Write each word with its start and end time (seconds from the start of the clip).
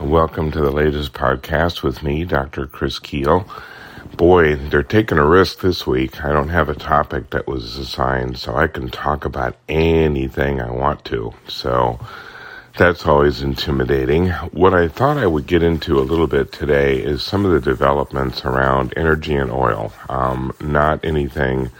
Welcome 0.00 0.50
to 0.52 0.60
the 0.60 0.70
latest 0.70 1.12
podcast 1.12 1.82
with 1.82 2.02
me, 2.02 2.24
Dr. 2.24 2.66
Chris 2.66 2.98
Kuehl. 2.98 3.46
Boy, 4.16 4.56
they're 4.56 4.82
taking 4.82 5.18
a 5.18 5.26
risk 5.26 5.60
this 5.60 5.86
week. 5.86 6.24
I 6.24 6.32
don't 6.32 6.48
have 6.48 6.70
a 6.70 6.74
topic 6.74 7.28
that 7.30 7.46
was 7.46 7.76
assigned, 7.76 8.38
so 8.38 8.56
I 8.56 8.66
can 8.66 8.88
talk 8.88 9.26
about 9.26 9.56
anything 9.68 10.58
I 10.58 10.70
want 10.70 11.04
to. 11.04 11.34
So 11.48 12.00
that's 12.78 13.04
always 13.04 13.42
intimidating. 13.42 14.30
What 14.30 14.72
I 14.72 14.88
thought 14.88 15.18
I 15.18 15.26
would 15.26 15.46
get 15.46 15.62
into 15.62 15.98
a 15.98 16.00
little 16.00 16.26
bit 16.26 16.50
today 16.50 16.96
is 16.96 17.22
some 17.22 17.44
of 17.44 17.52
the 17.52 17.60
developments 17.60 18.42
around 18.46 18.94
energy 18.96 19.34
and 19.34 19.52
oil. 19.52 19.92
Um, 20.08 20.54
not 20.62 21.04
anything 21.04 21.70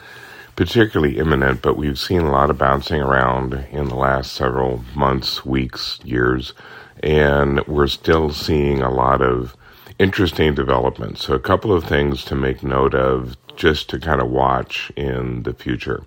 particularly 0.56 1.16
imminent, 1.16 1.62
but 1.62 1.78
we've 1.78 1.98
seen 1.98 2.20
a 2.20 2.30
lot 2.30 2.50
of 2.50 2.58
bouncing 2.58 3.00
around 3.00 3.54
in 3.72 3.88
the 3.88 3.96
last 3.96 4.34
several 4.34 4.84
months, 4.94 5.42
weeks, 5.42 5.98
years, 6.04 6.52
and 7.00 7.66
we're 7.66 7.86
still 7.86 8.30
seeing 8.30 8.82
a 8.82 8.90
lot 8.90 9.20
of 9.22 9.56
interesting 9.98 10.54
developments. 10.54 11.24
So, 11.24 11.34
a 11.34 11.40
couple 11.40 11.72
of 11.72 11.84
things 11.84 12.24
to 12.26 12.34
make 12.34 12.62
note 12.62 12.94
of 12.94 13.36
just 13.56 13.90
to 13.90 13.98
kind 13.98 14.20
of 14.20 14.30
watch 14.30 14.90
in 14.96 15.42
the 15.42 15.52
future. 15.52 16.04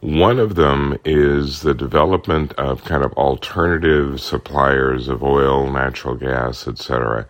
One 0.00 0.40
of 0.40 0.56
them 0.56 0.98
is 1.04 1.60
the 1.60 1.74
development 1.74 2.52
of 2.54 2.82
kind 2.82 3.04
of 3.04 3.12
alternative 3.12 4.20
suppliers 4.20 5.06
of 5.06 5.22
oil, 5.22 5.70
natural 5.70 6.16
gas, 6.16 6.66
etc. 6.66 7.26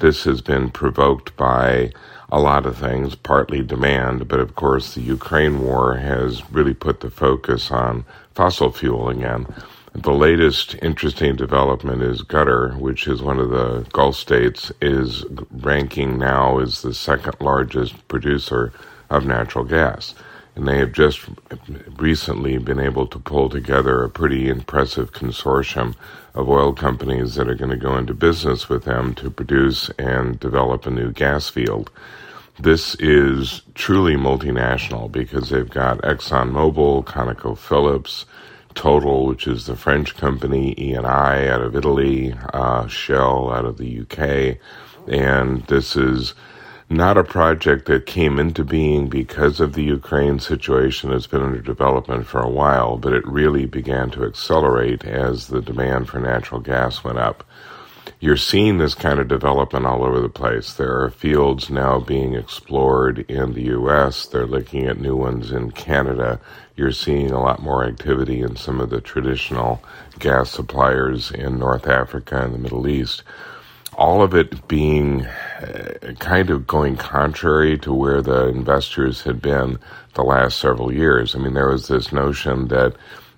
This 0.00 0.24
has 0.24 0.40
been 0.40 0.70
provoked 0.70 1.36
by 1.36 1.92
a 2.32 2.40
lot 2.40 2.64
of 2.64 2.78
things, 2.78 3.14
partly 3.14 3.62
demand, 3.62 4.26
but 4.26 4.40
of 4.40 4.54
course 4.54 4.94
the 4.94 5.02
Ukraine 5.02 5.60
war 5.60 5.96
has 5.96 6.50
really 6.50 6.72
put 6.72 7.00
the 7.00 7.10
focus 7.10 7.70
on 7.70 8.06
fossil 8.34 8.72
fuel 8.72 9.10
again. 9.10 9.46
The 9.94 10.12
latest 10.12 10.74
interesting 10.82 11.36
development 11.36 12.02
is 12.02 12.22
Qatar, 12.22 12.76
which 12.76 13.06
is 13.06 13.22
one 13.22 13.38
of 13.38 13.50
the 13.50 13.86
Gulf 13.92 14.16
states, 14.16 14.72
is 14.82 15.24
ranking 15.52 16.18
now 16.18 16.58
as 16.58 16.82
the 16.82 16.92
second 16.92 17.36
largest 17.40 18.08
producer 18.08 18.72
of 19.08 19.24
natural 19.24 19.64
gas. 19.64 20.16
And 20.56 20.66
they 20.66 20.78
have 20.78 20.90
just 20.90 21.20
recently 21.96 22.58
been 22.58 22.80
able 22.80 23.06
to 23.06 23.20
pull 23.20 23.48
together 23.48 24.02
a 24.02 24.10
pretty 24.10 24.48
impressive 24.48 25.12
consortium 25.12 25.94
of 26.34 26.48
oil 26.48 26.72
companies 26.72 27.36
that 27.36 27.48
are 27.48 27.54
going 27.54 27.70
to 27.70 27.76
go 27.76 27.96
into 27.96 28.14
business 28.14 28.68
with 28.68 28.82
them 28.82 29.14
to 29.14 29.30
produce 29.30 29.90
and 29.90 30.40
develop 30.40 30.86
a 30.86 30.90
new 30.90 31.12
gas 31.12 31.48
field. 31.48 31.88
This 32.58 32.96
is 32.96 33.62
truly 33.74 34.16
multinational 34.16 35.10
because 35.10 35.50
they've 35.50 35.70
got 35.70 35.98
ExxonMobil, 35.98 37.04
ConocoPhillips, 37.04 38.24
Total, 38.74 39.26
which 39.26 39.46
is 39.46 39.66
the 39.66 39.76
French 39.76 40.16
company, 40.16 40.74
Eni 40.74 41.48
out 41.48 41.62
of 41.62 41.76
Italy, 41.76 42.34
uh, 42.52 42.86
Shell 42.86 43.52
out 43.52 43.64
of 43.64 43.78
the 43.78 44.00
UK, 44.00 44.58
and 45.06 45.64
this 45.66 45.96
is 45.96 46.34
not 46.88 47.16
a 47.16 47.24
project 47.24 47.86
that 47.86 48.06
came 48.06 48.38
into 48.38 48.64
being 48.64 49.08
because 49.08 49.60
of 49.60 49.72
the 49.72 49.82
Ukraine 49.82 50.38
situation. 50.38 51.12
It's 51.12 51.26
been 51.26 51.42
under 51.42 51.60
development 51.60 52.26
for 52.26 52.40
a 52.40 52.50
while, 52.50 52.98
but 52.98 53.12
it 53.12 53.26
really 53.26 53.64
began 53.66 54.10
to 54.10 54.24
accelerate 54.24 55.04
as 55.04 55.48
the 55.48 55.62
demand 55.62 56.08
for 56.08 56.20
natural 56.20 56.60
gas 56.60 57.02
went 57.02 57.18
up. 57.18 57.44
You're 58.20 58.36
seeing 58.36 58.78
this 58.78 58.94
kind 58.94 59.18
of 59.18 59.28
development 59.28 59.86
all 59.86 60.04
over 60.04 60.20
the 60.20 60.28
place. 60.28 60.74
There 60.74 61.00
are 61.00 61.10
fields 61.10 61.70
now 61.70 62.00
being 62.00 62.34
explored 62.34 63.20
in 63.30 63.54
the 63.54 63.64
US. 63.78 64.26
They're 64.26 64.46
looking 64.46 64.86
at 64.86 65.00
new 65.00 65.16
ones 65.16 65.52
in 65.52 65.70
Canada. 65.72 66.40
You're 66.76 66.92
seeing 66.92 67.30
a 67.30 67.40
lot 67.40 67.62
more 67.62 67.84
activity 67.84 68.40
in 68.40 68.56
some 68.56 68.80
of 68.80 68.90
the 68.90 69.00
traditional 69.00 69.82
gas 70.18 70.50
suppliers 70.50 71.30
in 71.30 71.58
North 71.58 71.86
Africa 71.86 72.42
and 72.42 72.54
the 72.54 72.58
Middle 72.58 72.88
East 72.88 73.22
all 73.96 74.22
of 74.22 74.34
it 74.34 74.66
being 74.68 75.24
uh, 75.24 76.12
kind 76.18 76.50
of 76.50 76.66
going 76.66 76.96
contrary 76.96 77.78
to 77.78 77.92
where 77.92 78.20
the 78.20 78.48
investors 78.48 79.22
had 79.22 79.40
been 79.40 79.78
the 80.14 80.22
last 80.22 80.58
several 80.58 80.92
years. 80.92 81.34
I 81.34 81.38
mean, 81.38 81.54
there 81.54 81.68
was 81.68 81.88
this 81.88 82.12
notion 82.12 82.68
that 82.68 82.94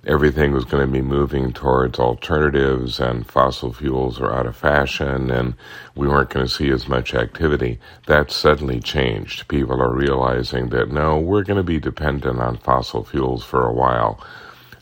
everything 0.07 0.53
was 0.53 0.65
going 0.65 0.87
to 0.87 0.93
be 0.93 1.03
moving 1.03 1.53
towards 1.53 1.99
alternatives 1.99 3.01
and 3.01 3.27
fossil 3.27 3.73
fuels 3.73 4.21
are 4.21 4.33
out 4.33 4.47
of 4.47 4.57
fashion 4.57 5.31
and 5.31 5.55
we 5.95 6.09
weren't 6.09 6.31
going 6.31 6.47
to 6.47 6.53
see 6.53 6.71
as 6.71 6.89
much 6.89 7.15
activity. 7.15 7.79
That 8.07 8.31
suddenly 8.31 8.81
changed. 8.81 9.49
People 9.49 9.83
are 9.83 9.95
realizing 9.95 10.71
that 10.71 10.91
no, 10.91 11.19
we're 11.19 11.45
going 11.45 11.59
to 11.59 11.65
be 11.65 11.81
dependent 11.81 12.41
on 12.41 12.59
fossil 12.59 13.05
fuels 13.05 13.45
for 13.45 13.67
a 13.67 13.73
while 13.73 14.21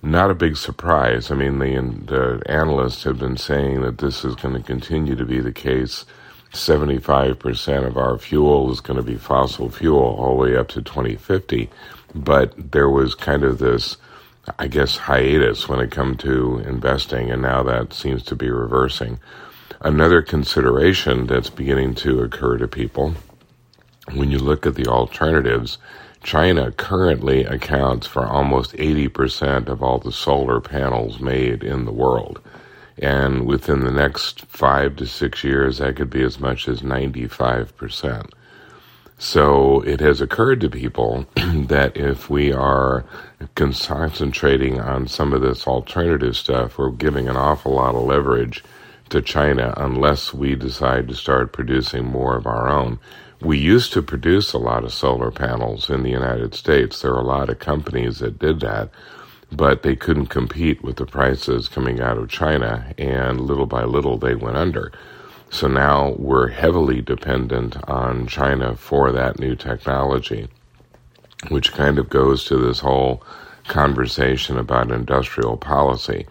not 0.05 0.31
a 0.31 0.35
big 0.35 0.57
surprise. 0.57 1.31
I 1.31 1.35
mean, 1.35 1.59
the, 1.59 2.05
the 2.07 2.51
analysts 2.51 3.05
have 3.05 3.19
been 3.19 3.39
saying 3.39 3.81
that 3.83 3.99
this 3.99 4.25
is 4.25 4.35
going 4.37 4.55
to 4.55 4.63
continue 4.63 5.17
to 5.17 5.25
be 5.25 5.41
the 5.41 5.53
case. 5.53 6.05
75% 6.53 7.87
of 7.87 7.97
our 7.97 8.19
fuel 8.19 8.71
is 8.71 8.81
going 8.81 8.99
to 8.99 9.03
be 9.03 9.17
fossil 9.17 9.71
fuel 9.71 10.17
all 10.19 10.37
the 10.37 10.43
way 10.43 10.57
up 10.57 10.69
to 10.69 10.83
2050. 10.83 11.71
But 12.15 12.55
there 12.73 12.91
was 12.91 13.15
kind 13.15 13.45
of 13.45 13.59
this, 13.59 13.97
I 14.59 14.69
guess, 14.69 14.97
hiatus 14.97 15.69
when 15.69 15.81
it 15.81 15.91
come 15.91 16.17
to 16.19 16.59
investing, 16.67 17.31
and 17.31 17.43
now 17.43 17.63
that 17.63 17.93
seems 17.93 18.23
to 18.25 18.37
be 18.37 18.51
reversing. 18.51 19.19
Another 19.81 20.23
consideration 20.23 21.27
that's 21.27 21.51
beginning 21.51 21.95
to 21.97 22.21
occur 22.21 22.59
to 22.59 22.69
people 22.69 23.15
when 24.13 24.31
you 24.31 24.39
look 24.39 24.67
at 24.67 24.75
the 24.75 24.87
alternatives 24.87 25.79
China 26.25 26.73
currently 26.73 27.45
accounts 27.45 28.07
for 28.07 28.27
almost 28.27 28.73
80% 28.73 29.69
of 29.69 29.83
all 29.83 29.99
the 29.99 30.11
solar 30.11 30.61
panels 30.61 31.21
made 31.21 31.63
in 31.63 31.85
the 31.85 31.93
world. 31.93 32.41
And 32.99 33.47
within 33.47 33.81
the 33.81 33.91
next 33.91 34.47
five 34.47 34.97
to 34.97 35.07
six 35.07 35.45
years, 35.45 35.79
that 35.79 35.97
could 35.97 36.11
be 36.11 36.23
as 36.23 36.41
much 36.41 36.67
as 36.67 36.81
95%. 36.81 38.31
So 39.19 39.81
it 39.83 40.01
has 40.01 40.21
occurred 40.21 40.61
to 40.63 40.71
people 40.71 41.27
that 41.37 41.97
if 41.97 42.29
we 42.29 42.53
are 42.53 43.05
concentrating 43.55 44.81
on 44.81 45.07
some 45.07 45.33
of 45.33 45.41
this 45.41 45.67
alternative 45.67 46.37
stuff, 46.37 46.79
we're 46.79 46.91
giving 46.91 47.29
an 47.29 47.37
awful 47.37 47.73
lot 47.73 47.95
of 47.95 48.03
leverage 48.03 48.65
to 49.11 49.23
China 49.23 49.73
unless 49.77 50.35
we 50.35 50.55
decide 50.55 51.09
to 51.09 51.15
start 51.15 51.53
producing 51.53 52.05
more 52.05 52.37
of 52.37 52.47
our 52.47 52.69
own. 52.69 52.99
We 53.41 53.59
used 53.59 53.93
to 53.93 54.03
produce 54.03 54.53
a 54.53 54.59
lot 54.59 54.85
of 54.85 54.93
solar 54.93 55.31
panels 55.31 55.91
in 55.91 56.03
the 56.03 56.11
United 56.11 56.55
States. 56.55 57.01
There 57.01 57.13
are 57.13 57.21
a 57.21 57.27
lot 57.27 57.51
of 57.51 57.59
companies 57.59 58.19
that 58.19 58.39
did 58.39 58.61
that, 58.61 58.91
but 59.53 59.83
they 59.83 59.95
couldn't 59.95 60.27
compete 60.27 60.83
with 60.83 60.97
the 60.97 61.07
prices 61.07 61.69
coming 61.69 62.01
out 62.01 62.19
of 62.19 62.31
China, 62.31 62.93
and 62.97 63.41
little 63.41 63.67
by 63.67 63.85
little 63.85 64.19
they 64.19 64.35
went 64.35 64.57
under. 64.57 64.93
So 65.51 65.69
now 65.69 66.15
we're 66.19 66.49
heavily 66.49 67.01
dependent 67.01 67.77
on 67.89 68.27
China 68.27 68.77
for 68.77 69.13
that 69.13 69.39
new 69.39 69.55
technology, 69.55 70.49
which 71.49 71.73
kind 71.73 71.99
of 71.99 72.09
goes 72.09 72.45
to 72.47 72.57
this 72.57 72.81
whole 72.81 73.23
conversation 73.69 74.59
about 74.59 74.91
industrial 74.91 75.57
policy. 75.57 76.27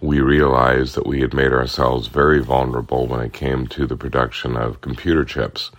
We 0.00 0.20
realized 0.20 0.94
that 0.94 1.06
we 1.06 1.20
had 1.20 1.34
made 1.34 1.52
ourselves 1.52 2.06
very 2.06 2.40
vulnerable 2.40 3.06
when 3.06 3.20
it 3.20 3.32
came 3.32 3.66
to 3.68 3.86
the 3.86 3.96
production 3.96 4.56
of 4.56 4.80
computer 4.80 5.24
chips 5.24 5.72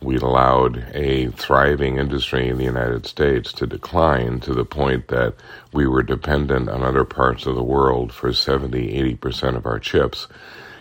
we'd 0.00 0.22
allowed 0.22 0.84
a 0.94 1.28
thriving 1.30 1.98
industry 1.98 2.48
in 2.48 2.58
the 2.58 2.64
United 2.64 3.06
States 3.06 3.52
to 3.52 3.66
decline 3.66 4.40
to 4.40 4.52
the 4.52 4.64
point 4.64 5.08
that 5.08 5.34
we 5.72 5.86
were 5.86 6.02
dependent 6.02 6.68
on 6.68 6.82
other 6.82 7.04
parts 7.04 7.46
of 7.46 7.54
the 7.54 7.62
world 7.62 8.12
for 8.12 8.32
70, 8.32 9.16
80% 9.16 9.56
of 9.56 9.66
our 9.66 9.78
chips. 9.78 10.28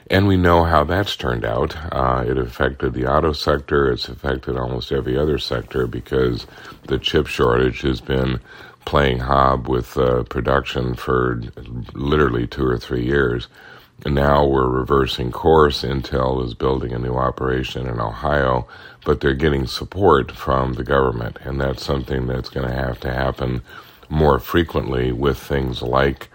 And 0.10 0.28
we 0.28 0.38
know 0.38 0.64
how 0.64 0.84
that's 0.84 1.16
turned 1.16 1.46
out. 1.46 1.76
Uh, 1.92 2.24
it 2.28 2.38
affected 2.38 2.94
the 2.94 3.08
auto 3.12 3.34
sector. 3.34 3.92
It's 3.92 4.08
affected 4.08 4.56
almost 4.56 4.92
every 4.92 5.18
other 5.18 5.40
sector 5.40 5.88
because 5.88 6.46
the 6.88 7.00
chip 7.00 7.26
shortage 7.28 7.82
has 7.82 8.02
been 8.02 8.40
playing 8.86 9.20
hob 9.20 9.68
with 9.68 9.98
uh, 9.98 10.24
production 10.24 10.94
for 10.94 11.42
literally 11.94 12.46
two 12.46 12.66
or 12.66 12.78
three 12.78 13.04
years. 13.04 13.48
And 14.06 14.14
now 14.14 14.46
we're 14.46 14.70
reversing 14.70 15.32
course. 15.32 15.82
Intel 15.82 16.46
is 16.46 16.54
building 16.54 16.94
a 16.94 17.00
new 17.00 17.16
operation 17.16 17.88
in 17.88 18.00
Ohio, 18.00 18.68
but 19.06 19.22
they're 19.22 19.34
getting 19.34 19.66
support 19.66 20.32
from 20.32 20.74
the 20.74 20.84
government. 20.84 21.40
And 21.44 21.60
that's 21.60 21.84
something 21.84 22.28
that's 22.28 22.50
going 22.50 22.68
to 22.68 22.76
have 22.76 23.00
to 23.00 23.12
happen 23.12 23.64
more 24.10 24.38
frequently 24.38 25.12
with 25.12 25.40
things 25.40 25.82
like 25.82 26.30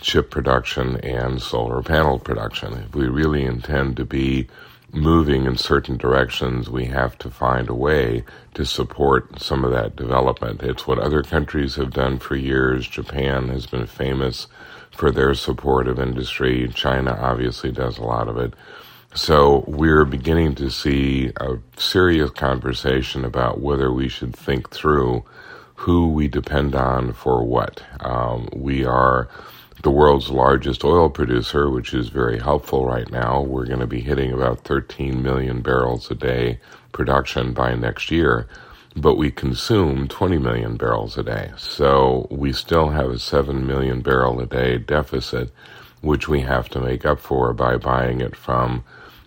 chip 0.00 0.30
production 0.30 0.96
and 0.98 1.40
solar 1.40 1.82
panel 1.82 2.18
production. 2.18 2.74
If 2.74 2.94
we 2.94 3.08
really 3.08 3.44
intend 3.44 3.96
to 3.96 4.04
be 4.04 4.48
moving 4.92 5.44
in 5.44 5.56
certain 5.56 5.96
directions, 5.96 6.70
we 6.70 6.86
have 6.86 7.18
to 7.18 7.30
find 7.30 7.68
a 7.68 7.74
way 7.74 8.24
to 8.54 8.64
support 8.64 9.40
some 9.40 9.64
of 9.64 9.70
that 9.72 9.96
development. 9.96 10.62
It's 10.62 10.86
what 10.86 10.98
other 10.98 11.22
countries 11.22 11.74
have 11.76 11.92
done 11.92 12.18
for 12.18 12.36
years. 12.36 12.86
Japan 12.88 13.48
has 13.48 13.66
been 13.66 13.86
famous 13.86 14.46
for 14.90 15.10
their 15.10 15.34
support 15.34 15.88
of 15.88 15.98
industry. 15.98 16.68
China 16.74 17.16
obviously 17.20 17.70
does 17.70 17.98
a 17.98 18.04
lot 18.04 18.28
of 18.28 18.38
it. 18.38 18.54
So 19.14 19.64
we're 19.66 20.04
beginning 20.04 20.54
to 20.56 20.70
see 20.70 21.32
a 21.36 21.58
serious 21.78 22.30
conversation 22.30 23.24
about 23.24 23.60
whether 23.60 23.92
we 23.92 24.08
should 24.08 24.34
think 24.36 24.70
through 24.70 25.24
who 25.74 26.08
we 26.08 26.28
depend 26.28 26.74
on 26.74 27.12
for 27.12 27.44
what. 27.44 27.82
Um, 28.00 28.48
we 28.54 28.84
are 28.84 29.28
the 29.82 29.90
world's 29.90 30.30
largest 30.30 30.84
oil 30.84 31.10
producer, 31.10 31.70
which 31.70 31.92
is 31.92 32.08
very 32.08 32.38
helpful 32.38 32.86
right 32.86 33.10
now. 33.10 33.40
We're 33.40 33.66
going 33.66 33.80
to 33.80 33.86
be 33.86 34.00
hitting 34.00 34.32
about 34.32 34.60
13 34.60 35.22
million 35.22 35.60
barrels 35.60 36.10
a 36.10 36.14
day 36.14 36.60
production 36.92 37.52
by 37.52 37.74
next 37.74 38.10
year, 38.10 38.48
but 38.96 39.16
we 39.16 39.30
consume 39.30 40.08
20 40.08 40.38
million 40.38 40.76
barrels 40.76 41.18
a 41.18 41.22
day. 41.22 41.52
So 41.58 42.26
we 42.30 42.52
still 42.52 42.88
have 42.88 43.10
a 43.10 43.18
7 43.18 43.66
million 43.66 44.00
barrel 44.00 44.40
a 44.40 44.46
day 44.46 44.78
deficit, 44.78 45.52
which 46.00 46.26
we 46.26 46.40
have 46.40 46.68
to 46.70 46.80
make 46.80 47.04
up 47.04 47.20
for 47.20 47.52
by 47.52 47.76
buying 47.76 48.20
it 48.20 48.34
from 48.34 48.82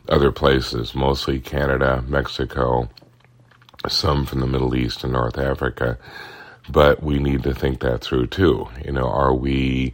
other 0.07 0.31
places, 0.31 0.95
mostly 0.95 1.39
Canada, 1.39 2.03
Mexico, 2.07 2.89
some 3.87 4.25
from 4.25 4.39
the 4.39 4.47
Middle 4.47 4.75
East 4.75 5.03
and 5.03 5.13
North 5.13 5.37
Africa. 5.37 5.99
But 6.67 7.03
we 7.03 7.19
need 7.19 7.43
to 7.43 7.53
think 7.53 7.79
that 7.81 8.01
through 8.01 8.27
too. 8.27 8.67
You 8.83 8.91
know, 8.91 9.07
are 9.07 9.33
we 9.33 9.93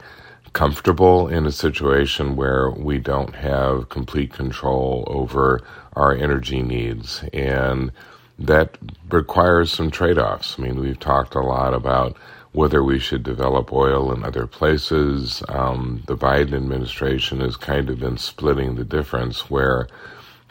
comfortable 0.56 1.28
in 1.28 1.46
a 1.46 1.52
situation 1.52 2.38
where 2.38 2.72
we 2.72 2.98
don't 2.98 3.36
have 3.36 3.90
complete 3.90 4.34
control 4.34 5.04
over 5.08 5.62
our 5.94 6.14
energy 6.14 6.64
needs? 6.64 7.24
And 7.34 7.92
that 8.40 8.78
requires 9.10 9.72
some 9.72 9.92
trade 9.92 10.18
offs. 10.18 10.58
I 10.58 10.64
mean, 10.64 10.80
we've 10.80 11.00
talked 11.00 11.36
a 11.36 11.42
lot 11.42 11.74
about 11.74 12.18
whether 12.54 12.82
we 12.82 13.00
should 13.00 13.22
develop 13.22 13.74
oil 13.74 14.14
in 14.14 14.24
other 14.24 14.48
places. 14.48 15.44
Um, 15.50 16.04
the 16.08 16.16
Biden 16.16 16.54
administration 16.54 17.42
has 17.42 17.58
kind 17.58 17.90
of 17.90 18.00
been 18.00 18.18
splitting 18.18 18.76
the 18.76 18.86
difference 18.86 19.50
where 19.50 19.90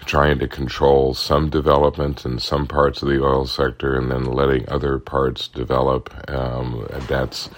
trying 0.05 0.39
to 0.39 0.47
control 0.47 1.15
some 1.15 1.49
development 1.49 2.27
in 2.27 2.39
some 2.39 2.67
parts 2.67 3.03
of 3.03 3.09
the 3.09 3.25
oil 3.25 3.47
sector 3.47 3.97
and 3.97 4.11
then 4.11 4.25
letting 4.27 4.69
other 4.69 4.99
parts 4.99 5.49
develop. 5.49 6.13
Um, 6.31 6.87
that's 7.09 7.49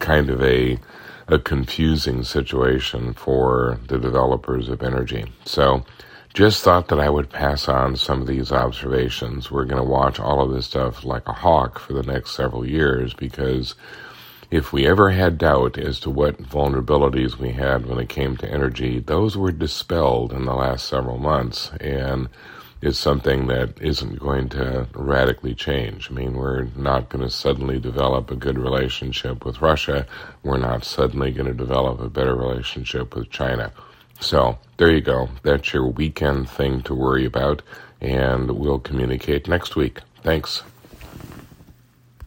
kind 0.00 0.28
of 0.28 0.42
a 0.42 0.78
a 1.28 1.38
confusing 1.38 2.22
situation 2.24 3.14
for 3.14 3.78
the 3.88 3.98
developers 3.98 4.68
of 4.68 4.82
energy. 4.82 5.24
So, 5.44 5.84
just 6.34 6.64
thought 6.64 6.88
that 6.88 6.98
I 6.98 7.08
would 7.10 7.30
pass 7.30 7.68
on 7.68 7.94
some 7.96 8.20
of 8.20 8.26
these 8.26 8.50
observations. 8.50 9.52
We're 9.52 9.66
going 9.66 9.82
to 9.82 9.88
watch 9.88 10.18
all 10.18 10.40
of 10.42 10.52
this 10.52 10.66
stuff 10.66 11.04
like 11.04 11.28
a 11.28 11.32
hawk 11.32 11.78
for 11.78 11.92
the 11.92 12.02
next 12.02 12.32
several 12.32 12.68
years 12.68 13.14
because 13.14 13.76
if 14.50 14.72
we 14.72 14.86
ever 14.86 15.10
had 15.10 15.38
doubt 15.38 15.78
as 15.78 16.00
to 16.00 16.10
what 16.10 16.42
vulnerabilities 16.42 17.38
we 17.38 17.52
had 17.52 17.86
when 17.86 18.00
it 18.00 18.08
came 18.08 18.36
to 18.38 18.50
energy, 18.50 18.98
those 19.00 19.36
were 19.36 19.52
dispelled 19.52 20.32
in 20.32 20.44
the 20.44 20.54
last 20.54 20.88
several 20.88 21.18
months. 21.18 21.70
And 21.80 22.28
it's 22.84 22.98
something 22.98 23.46
that 23.46 23.80
isn't 23.80 24.18
going 24.18 24.50
to 24.50 24.86
radically 24.92 25.54
change. 25.54 26.10
I 26.10 26.14
mean, 26.14 26.34
we're 26.34 26.64
not 26.76 27.08
going 27.08 27.24
to 27.24 27.30
suddenly 27.30 27.80
develop 27.80 28.30
a 28.30 28.36
good 28.36 28.58
relationship 28.58 29.46
with 29.46 29.62
Russia. 29.62 30.06
We're 30.42 30.58
not 30.58 30.84
suddenly 30.84 31.32
going 31.32 31.46
to 31.46 31.54
develop 31.54 31.98
a 31.98 32.10
better 32.10 32.36
relationship 32.36 33.16
with 33.16 33.30
China. 33.30 33.72
So 34.20 34.58
there 34.76 34.92
you 34.92 35.00
go. 35.00 35.30
That's 35.42 35.72
your 35.72 35.88
weekend 35.88 36.50
thing 36.50 36.82
to 36.82 36.94
worry 36.94 37.24
about. 37.24 37.62
And 38.02 38.50
we'll 38.50 38.80
communicate 38.80 39.48
next 39.48 39.76
week. 39.76 40.00
Thanks. 40.22 40.62